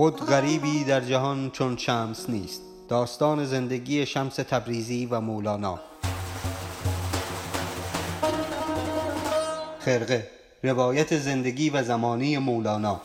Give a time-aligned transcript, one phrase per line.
[0.00, 2.62] خود غریبی در جهان چون شمس نیست.
[2.88, 5.80] داستان زندگی شمس تبریزی و مولانا.
[9.78, 10.30] خرقه
[10.62, 13.00] روایت زندگی و زمانی مولانا.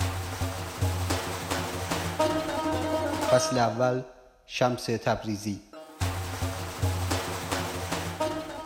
[3.32, 4.02] فصل اول
[4.46, 5.60] شمس تبریزی.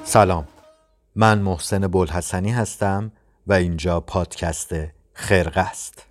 [0.04, 0.48] سلام.
[1.16, 3.12] من محسن بلحسنی هستم
[3.48, 4.72] و اینجا پادکست
[5.14, 6.09] خرقه است.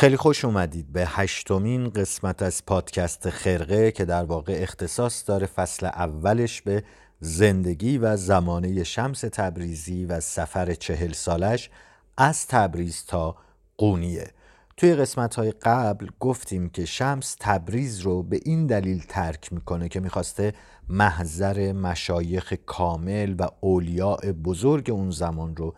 [0.00, 5.86] خیلی خوش اومدید به هشتمین قسمت از پادکست خرقه که در واقع اختصاص داره فصل
[5.86, 6.84] اولش به
[7.20, 11.70] زندگی و زمانه شمس تبریزی و سفر چهل سالش
[12.16, 13.36] از تبریز تا
[13.78, 14.30] قونیه.
[14.76, 20.00] توی قسمت های قبل گفتیم که شمس تبریز رو به این دلیل ترک می‌کنه که
[20.00, 20.52] می‌خواسته
[20.88, 25.74] محضر مشایخ کامل و اولیاء بزرگ اون زمان رو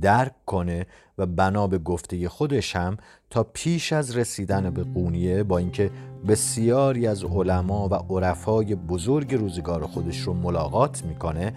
[0.00, 0.86] درک کنه
[1.18, 2.96] و بنا به گفته خودش هم
[3.30, 5.90] تا پیش از رسیدن به قونیه با اینکه
[6.28, 11.54] بسیاری از علما و عرفای بزرگ روزگار خودش رو ملاقات می‌کنه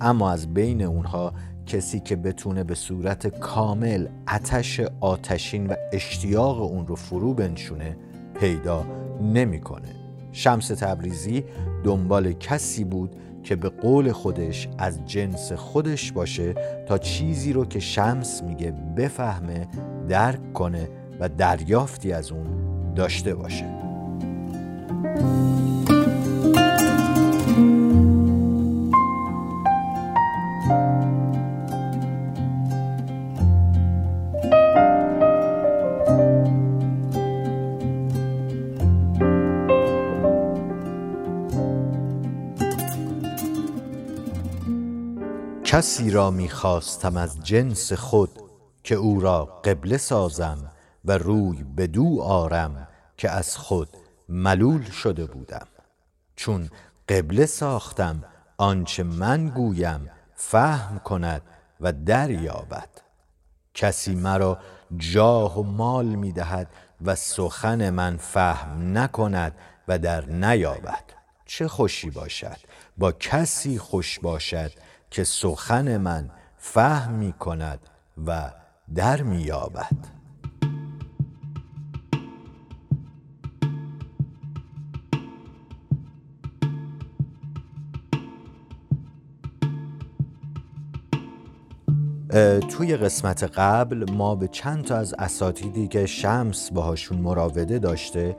[0.00, 1.32] اما از بین اونها
[1.66, 7.96] کسی که بتونه به صورت کامل اتش آتشین و اشتیاق اون رو فرو بنشونه
[8.40, 8.84] پیدا
[9.22, 9.88] نمی‌کنه.
[10.32, 11.44] شمس تبریزی
[11.84, 16.54] دنبال کسی بود که به قول خودش از جنس خودش باشه
[16.88, 19.68] تا چیزی رو که شمس میگه بفهمه
[20.08, 20.88] درک کنه
[21.20, 22.46] و دریافتی از اون
[22.94, 23.66] داشته باشه.
[45.70, 48.30] کسی را می‌خواستم از جنس خود
[48.84, 50.70] که او را قبله سازم
[51.04, 53.88] و روی به دو آرم که از خود
[54.28, 55.66] ملول شده بودم.
[56.36, 56.70] چون
[57.08, 58.24] قبله ساختم
[58.58, 61.42] آنچه من گویم فهم کند
[61.80, 62.88] و دریابد.
[63.74, 64.58] کسی مرا
[64.96, 66.68] جاه و مال می‌دهد
[67.04, 69.54] و سخن من فهم نکند
[69.88, 71.04] و در نیابد.
[71.46, 72.56] چه خوشی باشد.
[72.98, 74.72] با کسی خوش باشد
[75.10, 77.80] که سخن من فهم می کند
[78.26, 78.50] و
[78.94, 80.20] در می یابد.
[92.68, 98.36] توی قسمت قبل ما به چند تا از اساتیدی که شمس باهاشون مراوده داشته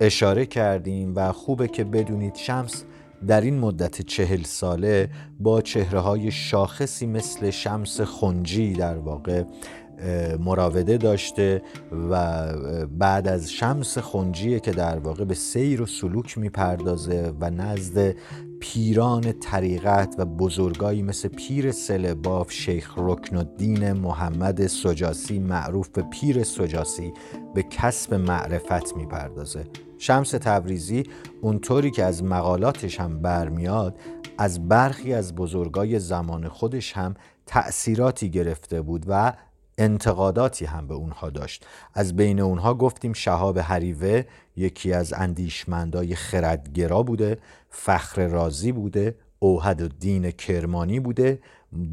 [0.00, 2.84] اشاره کردیم و خوبه که بدونید شمس
[3.26, 5.10] در این مدت چهل ساله
[5.40, 9.44] با چهره های شاخصی مثل شمس خنجی در واقع
[10.40, 11.62] مراوده داشته
[12.10, 12.46] و
[12.86, 18.14] بعد از شمس خنجیه که در واقع به سیر و سلوک می‌پردازه و نزد
[18.62, 26.44] پیران طریقت و بزرگایی مثل پیر سلباف شیخ رکن الدین محمد سجاسی معروف به پیر
[26.44, 27.12] سجاسی
[27.54, 29.66] به کسب معرفت می‌پردازه.
[29.98, 31.02] شمس تبریزی
[31.40, 33.98] اونطوری که از مقالاتش هم برمیاد
[34.38, 37.14] از برخی از بزرگای زمان خودش هم
[37.46, 39.32] تأثیراتی گرفته بود و
[39.82, 41.66] انتقاداتی هم به اونها داشت.
[41.94, 44.24] از بین اونها گفتیم شهاب حریوه
[44.56, 47.38] یکی از اندیشمندای خردگرا بوده
[47.70, 51.40] فخر رازی بوده اوهد الدین کرمانی بوده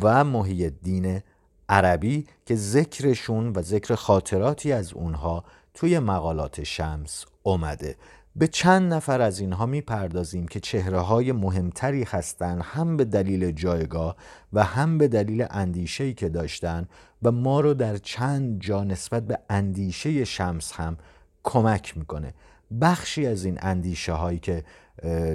[0.02, 1.22] و محی الدین
[1.70, 7.96] عربی که ذکرشون و ذکر خاطراتی از اونها توی مقالات شمس اومده.
[8.40, 14.16] به چند نفر از اینها می‌پردازیم که چهره های مهمتری هستند هم به دلیل جایگاه
[14.54, 16.88] و هم به دلیل اندیشه‌ای که داشتن
[17.24, 20.98] و ما رو در چند جا نسبت به اندیشه شمس هم
[21.44, 22.34] کمک می‌کنه
[22.82, 24.64] بخشی از این اندیشه هایی که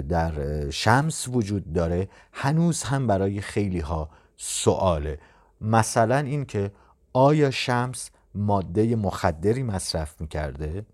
[0.09, 5.19] در شمس وجود داره هنوز هم برای خیلی ها سواله
[5.61, 6.71] مثلا این که
[7.13, 10.85] آیا شمس ماده مخدری مصرف می‌کرده؟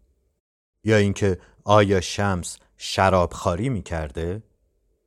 [0.83, 4.43] یا اینکه آیا شمس شرابخواری می‌کرده؟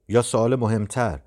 [0.08, 1.20] یا سوال مهمتر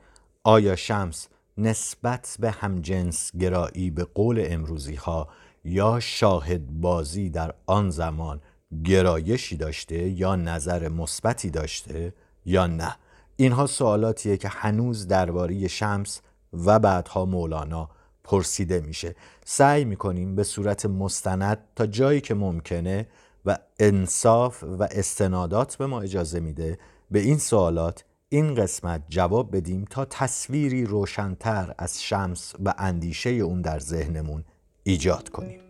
[0.44, 1.28] آیا شمس
[1.58, 5.28] نسبت به همجنس گرایی به قول امروزی ها
[5.64, 8.42] یا شاهد بازی در آن زمان
[8.84, 12.14] گرایشی داشته یا نظر مثبتی داشته
[12.46, 12.96] یا نه
[13.36, 16.22] اینها سوالاتیه که هنوز درباره شمس
[16.54, 17.90] و بعدها مولانا
[18.24, 19.16] پرسیده میشه
[19.46, 23.08] سعی می‌کنیم به صورت مستند تا جایی که ممکنه
[23.48, 26.80] و انصاف و استنادات به ما اجازه میده
[27.12, 33.62] به این سوالات این قسمت جواب بدیم تا تصویری روشنتر از شمس و اندیشه اون
[33.62, 34.44] در ذهنمون
[34.84, 35.67] ایجاد کنیم.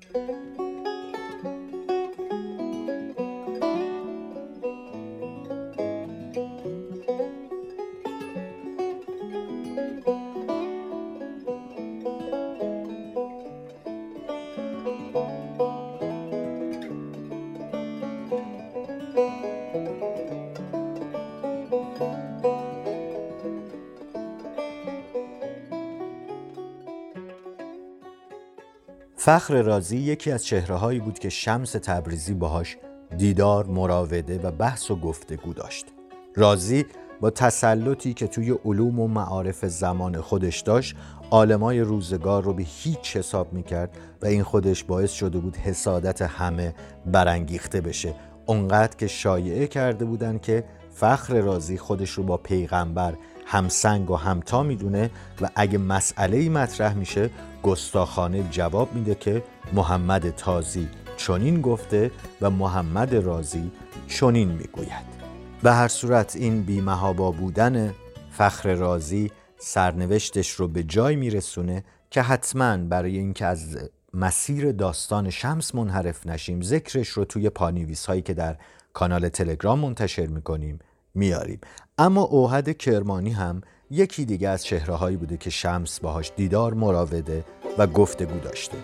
[29.28, 32.78] فخر رازی یکی از چهره بود که شمس تبریزی باهاش
[33.18, 35.86] دیدار، مراوده و بحث و گفتگو داشت.
[36.36, 36.86] رازی
[37.22, 40.96] با تسلطی که توی علوم و معارف زمان خودش داشت
[41.32, 46.76] عالمای روزگار رو به هیچ حساب می‌کرد و این خودش باعث شده بود حسادت همه
[47.06, 48.14] برانگیخته بشه
[48.46, 53.14] اونقدر که شایعه کرده بودن که فخر رازی خودش رو با پیغمبر
[53.46, 55.10] همسنگ و همتا می‌دونه
[55.42, 57.30] و اگه مسئله ای مطرح میشه
[57.64, 59.44] گستاخانه جواب میده که
[59.74, 62.12] محمد تازی چنین گفته
[62.42, 63.72] و محمد رازی
[64.08, 65.18] چنین می‌گوید.
[65.64, 67.94] به هر صورت این بیمهابا بودن
[68.32, 73.78] فخر رازی سرنوشتش رو به جای میرسونه که حتما برای اینکه از
[74.14, 78.58] مسیر داستان شمس منحرف نشیم ذکرش رو توی پانیویس هایی که در
[78.94, 80.80] کانال تلگرام منتشر می‌کنیم
[81.14, 81.60] میاریم.
[81.98, 83.62] اما اوهد کرمانی هم
[83.92, 87.46] یکی دیگه از هایی بوده که شمس باهاش دیدار مراوده
[87.78, 88.78] و گفتگو داشته.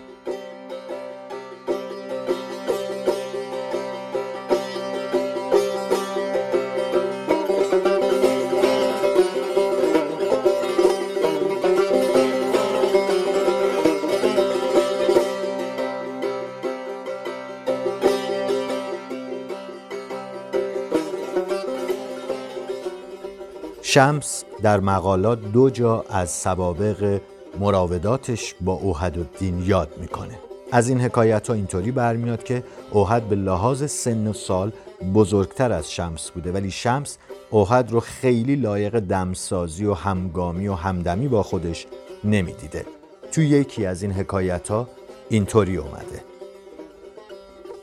[23.82, 27.20] شمس در مقالات دو جا از سوابق
[27.60, 30.38] مراوداتش با اوهد الدین یاد می‌کنه.
[30.72, 34.72] از این حکایت ها اینطوری برمیاد که اوهد به لحاظ سن و سال
[35.14, 37.18] بزرگتر از شمس بوده ولی شمس
[37.50, 41.86] اوهد رو خیلی لایق دمسازی و همگامی و همدمی با خودش
[42.24, 42.86] نمی‌دیده.
[43.32, 44.88] تو یکی از این حکایت ها
[45.28, 46.24] اینطوری اومده.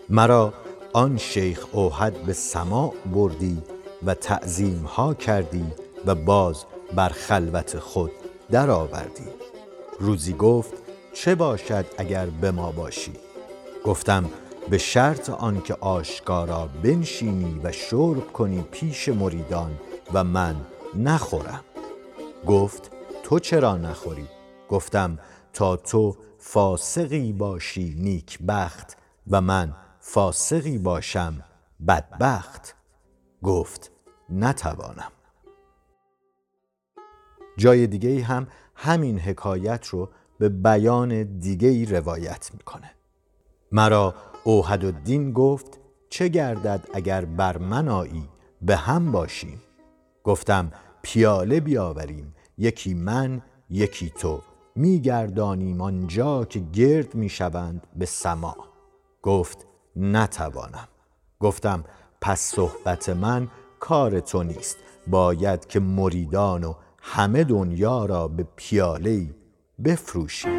[0.09, 0.53] مرا
[0.93, 3.57] آن شیخ اوهد به سماع بردی
[4.05, 5.65] و تعظیم ها کردی
[6.05, 8.11] و باز بر خلوت خود
[8.51, 9.27] درآوردی.
[9.99, 10.73] روزی گفت
[11.13, 13.13] چه باشد اگر به ما باشی؟
[13.85, 14.29] گفتم
[14.69, 19.79] به شرط آنکه آشکارا بنشینی و شرب کنی پیش مریدان
[20.13, 20.55] و من
[20.95, 21.63] نخورم.
[22.47, 22.91] گفت
[23.23, 24.27] تو چرا نخوری؟
[24.69, 25.19] گفتم
[25.53, 28.97] تا تو فاسقی باشی نیک بخت
[29.31, 31.43] و من فاسقی باشم
[31.87, 32.75] بدبخت.
[33.43, 33.91] گفت
[34.29, 35.11] نتوانم.
[37.61, 40.09] جای دیگه هم همین حکایت رو
[40.39, 42.91] به بیان دیگه ای روایت می‌کنه.
[43.71, 45.79] مرا اوهد الدین گفت
[46.09, 48.29] چه گردد اگر بر من آیی
[48.61, 49.61] به هم باشیم؟
[50.23, 50.71] گفتم
[51.01, 54.41] پیاله بیاوریم یکی من یکی تو.
[54.75, 58.55] میگردانیم آنجا که گرد می‌شوند به سما.
[59.21, 59.65] گفت
[59.95, 60.87] نتوانم.
[61.39, 61.83] گفتم
[62.21, 63.47] پس صحبت من
[63.79, 64.77] کار تو نیست.
[65.07, 69.35] باید که مریدان و همه دنیا را به پیاله
[69.83, 70.49] بفروشی.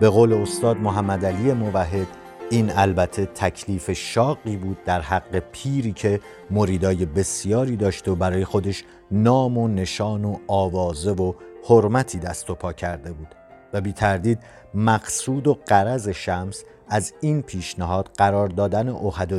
[0.00, 2.19] به قول استاد محمد علی موحد
[2.52, 8.84] این البته تکلیف شاقی بود در حق پیری که مریدای بسیاری داشته و برای خودش
[9.10, 11.32] نام و نشان و آوازه و
[11.68, 13.34] حرمتی دست و پا کرده بود.
[13.72, 14.38] و بی تردید
[14.74, 19.32] مقصود و قرض شمس از این پیشنهاد قرار دادن اوهد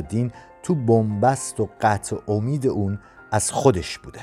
[0.62, 2.98] تو بنبست و قطع امید اون
[3.30, 4.20] از خودش بوده.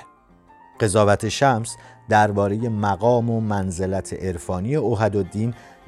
[0.79, 1.75] قضاوت شمس
[2.10, 5.15] درباره مقام و منزلت عرفانی اوهد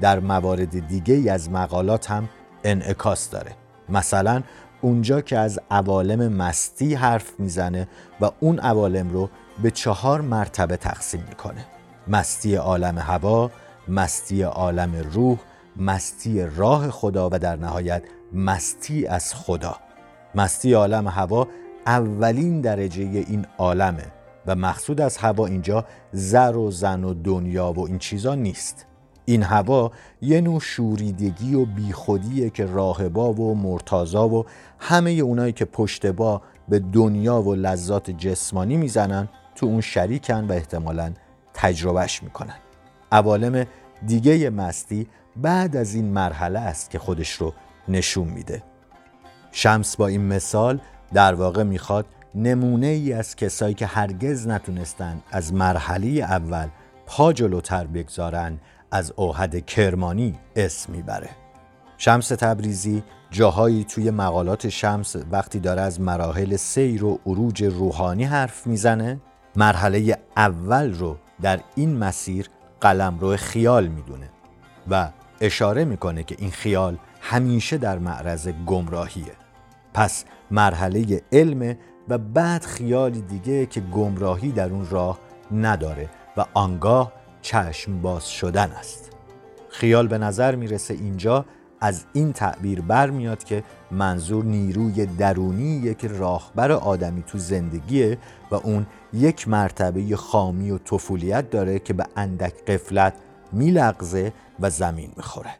[0.01, 2.29] در موارد دیگه از مقالات هم
[2.63, 3.51] انعکاس داره.
[3.89, 4.44] مثلا
[4.82, 7.88] اونجا که از عوالم مستی حرف می‌زنه
[8.22, 9.30] و اون عوالم رو
[9.63, 11.65] به چهار مرتبه تقسیم می‌کنه.
[12.08, 13.51] مستی عالم هوا،
[13.88, 15.38] مستی عالم روح،
[15.77, 18.03] مستی راه خدا و در نهایت
[18.34, 19.75] مستی از خدا.
[20.36, 21.48] مستی عالم هوا
[21.86, 24.06] اولین درجه این عالمه
[24.48, 28.86] و مقصود از هوا اینجا زر و زن و دنیا و این چیزا نیست.
[29.25, 34.45] این هوا یه نوع شوریدگی و بیخودیه که راهبا و مرتازا و
[34.79, 40.51] همه اونایی که پشت با به دنیا و لذات جسمانی می‌زنن تو اون شریکن و
[40.51, 41.13] احتمالا
[41.53, 42.55] تجربهش می‌کنن.
[43.11, 43.65] عوالم
[44.05, 47.53] دیگه مستی بعد از این مرحله است که خودش رو
[47.87, 48.63] نشون میده.
[49.51, 50.79] شمس با این مثال
[51.13, 56.67] در واقع می‌خواد نمونه ای از کسایی که هرگز نتونستن از مرحله اول
[57.05, 58.59] پا جلوتر بگذارن
[58.91, 61.29] از اوهد کرمانی اسم می‌بره.
[61.98, 68.67] شمس تبریزی جاهایی توی مقالات شمس وقتی داره از مراحل سیر و عروج روحانی حرف
[68.67, 69.19] می‌زنه
[69.55, 72.50] مرحله اول رو در این مسیر
[72.81, 74.29] قلم رو خیال می‌دونه
[74.89, 75.10] و
[75.41, 79.33] اشاره می‌کنه که این خیال همیشه در معرض گمراهیه.
[79.93, 81.77] پس مرحله علم
[82.10, 85.19] و بعد خیالی دیگه که گمراهی در اون راه
[85.51, 89.12] نداره و آنگاه چشم باز شدن است.
[89.69, 91.45] خیال به نظر می‌رسه اینجا
[91.81, 98.17] از این تعبیر برمیاد که منظور نیروی درونی که راهبر آدمی تو زندگیه
[98.51, 103.13] و اون یک مرتبه خامی و طفولیت داره که به اندک قفلت
[103.51, 105.55] میلغزه و زمین می‌خوره.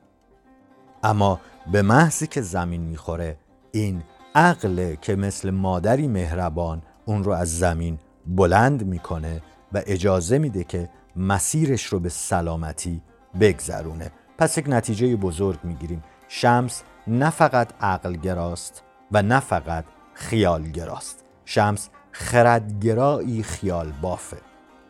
[1.04, 1.40] اما
[1.72, 3.38] به محضی که زمین می‌خوره
[3.72, 4.04] این
[4.36, 9.42] عقل که مثل مادری مهربان اون رو از زمین بلند می‌کنه
[9.74, 13.02] و اجازه میده که مسیرش رو به سلامتی
[13.40, 14.12] بگذرونه.
[14.38, 16.04] پس یک نتیجه بزرگ می‌گیریم.
[16.28, 24.38] شمس نه فقط عقل گراست و نه فقط خیال گراست شمس خردگرایی خیال بافه.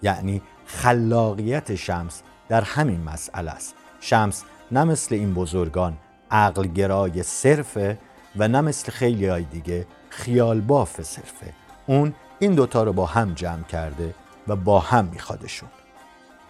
[0.01, 3.75] یعنی خلاقیت شمس در همین مسئله است.
[3.99, 5.97] شمس نه مثل این بزرگان
[6.31, 7.97] عقلگرای صرفه
[8.35, 11.53] و نه مثل خیلی های دیگه خیال باف صرفه.
[11.87, 14.13] اون این دوتا رو با هم جمع کرده
[14.47, 15.69] و با هم میخوادشون.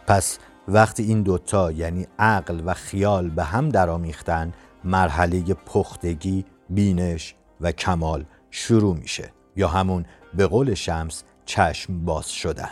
[0.07, 4.53] پس وقتی این دوتا یعنی عقل و خیال به هم درامیختن
[4.83, 12.71] مرحله پختگی، بینش و کمال شروع میشه یا همون به قول شمس چشم باز شدن.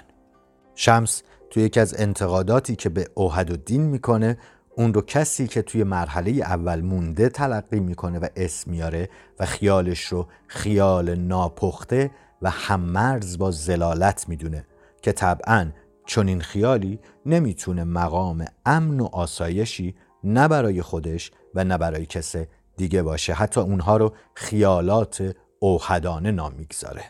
[0.75, 4.37] شمس توی یکی از انتقاداتی که به اوهد و دین می‌کنه
[4.75, 9.09] اون رو کسی که توی مرحله اول مونده تلقی می‌کنه و اسم میاره
[9.39, 14.65] و خیالش رو خیال ناپخته و هممرز با زلالت می‌دونه
[15.01, 15.71] که طبعا
[16.09, 22.35] چون این خیالی نمی‌تونه مقام امن و آسایشی نه برای خودش و نه برای کس
[22.77, 23.33] دیگه باشه.
[23.33, 27.03] حتی اونها رو خیالات اوهدانه نام می‌گذاره.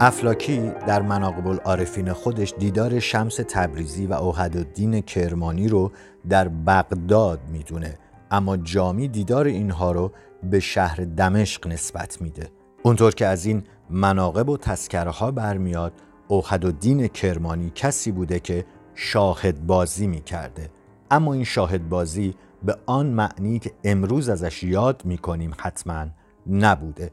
[0.00, 5.92] افلاکی در مناقب العارفین خودش دیدار شمس تبریزی و اوهد الدین کرمانی رو
[6.28, 7.98] در بغداد می‌دونه.
[8.30, 10.12] اما جامی دیدار اینها رو
[10.42, 12.48] به شهر دمشق نسبت میده.
[12.82, 15.92] اونطور که از این مناقب و تذکره ها برمیاد
[16.28, 20.70] اوهد الدین کرمانی کسی بوده که شاهد بازی می‌کرده.
[21.10, 26.06] اما این شاهد بازی به آن معنی که امروز ازش یاد می‌کنیم حتما
[26.50, 27.10] نبوده.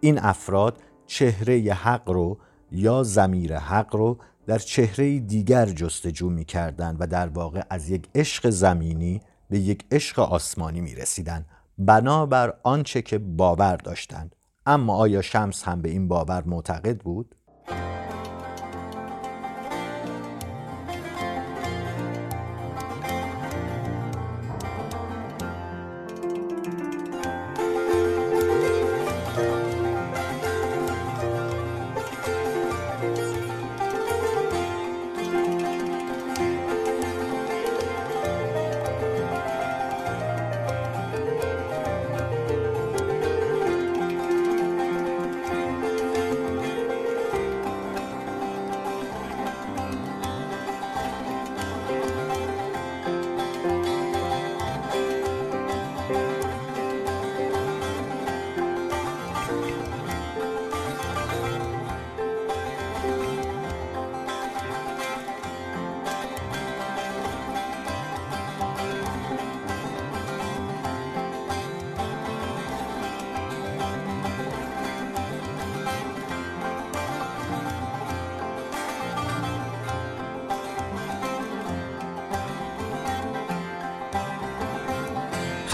[0.00, 2.38] این افراد چهره حق رو
[2.72, 8.08] یا زمیر حق رو در چهره دیگر جستجو می کردن و در واقع از یک
[8.14, 9.20] عشق زمینی
[9.50, 11.46] به یک عشق آسمانی می رسیدن
[11.78, 14.36] بنابر آنچه که باور داشتند
[14.66, 17.34] اما آیا شمس هم به این باور معتقد بود؟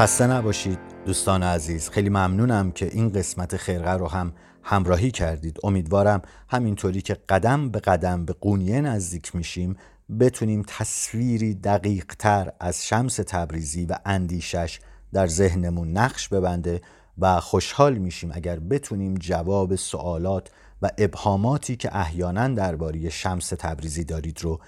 [0.02, 1.88] خسته نباشید دوستان عزیز.
[1.88, 4.32] خیلی ممنونم که این قسمت خرقه رو هم
[4.62, 5.58] همراهی کردید.
[5.64, 9.76] امیدوارم همینطوری که قدم به قدم به قونیه نزدیک میشیم
[10.20, 14.80] بتونیم تصویری دقیق تر از شمس تبریزی و اندیشش
[15.12, 16.80] در ذهنمون نقش ببنده
[17.18, 20.48] و خوشحال میشیم اگر بتونیم جواب سوالات
[20.82, 24.60] و ابهاماتی که احیانا درباره شمس تبریزی دارید رو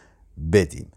[0.52, 0.90] بدیم.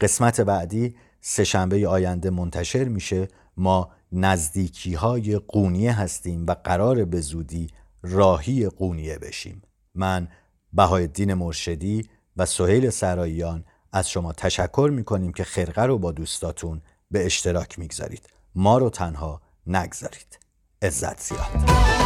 [0.00, 3.28] قسمت بعدی سهشنبه آینده منتشر میشه.
[3.56, 7.70] ما نزدیکی های قونیه هستیم و قرار به زودی
[8.02, 9.62] راهی قونیه بشیم.
[9.94, 10.28] من
[10.72, 17.26] بهایالدین مرشدی و سهیل سراییان از شما تشکر می‌کنیم که خرقه رو با دوستاتون به
[17.26, 18.28] اشتراک می‌گذارید.
[18.54, 20.38] ما رو تنها نگذارید.
[20.82, 22.03] عزت زیاد.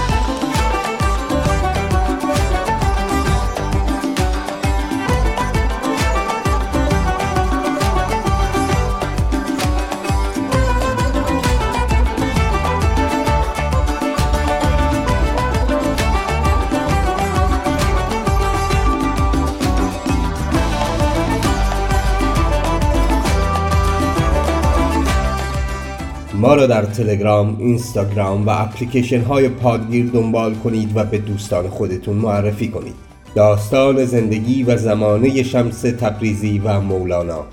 [26.39, 32.17] ما را در تلگرام، اینستاگرام و اپلیکیشن های پادگیر دنبال کنید و به دوستان خودتون
[32.17, 32.95] معرفی کنید.
[33.35, 37.45] داستان زندگی و زمانه شمس تبریزی و مولانا.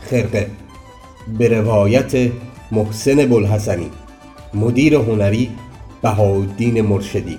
[0.00, 0.50] خرقه.
[1.38, 2.30] به روایت
[2.72, 3.90] محسن بلحسنی
[4.54, 5.50] مدیر هنری
[6.02, 7.38] بهاءالدین مرشدی.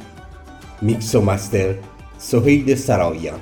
[0.81, 1.75] میکس و مستر
[2.17, 3.39] سهید سراییان